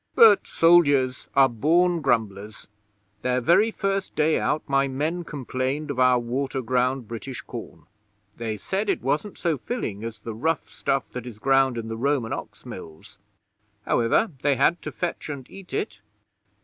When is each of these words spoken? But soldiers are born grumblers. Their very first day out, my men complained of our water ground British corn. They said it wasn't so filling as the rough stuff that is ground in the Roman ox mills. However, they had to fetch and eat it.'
But 0.15 0.47
soldiers 0.47 1.27
are 1.35 1.47
born 1.47 2.01
grumblers. 2.01 2.65
Their 3.21 3.39
very 3.39 3.69
first 3.69 4.15
day 4.15 4.39
out, 4.39 4.63
my 4.67 4.87
men 4.87 5.23
complained 5.23 5.91
of 5.91 5.99
our 5.99 6.17
water 6.17 6.63
ground 6.63 7.07
British 7.07 7.41
corn. 7.43 7.85
They 8.35 8.57
said 8.57 8.89
it 8.89 9.03
wasn't 9.03 9.37
so 9.37 9.59
filling 9.59 10.03
as 10.03 10.17
the 10.17 10.33
rough 10.33 10.67
stuff 10.67 11.11
that 11.11 11.27
is 11.27 11.37
ground 11.37 11.77
in 11.77 11.87
the 11.87 11.97
Roman 11.97 12.33
ox 12.33 12.65
mills. 12.65 13.19
However, 13.85 14.31
they 14.41 14.55
had 14.55 14.81
to 14.81 14.91
fetch 14.91 15.29
and 15.29 15.47
eat 15.51 15.71
it.' 15.71 16.01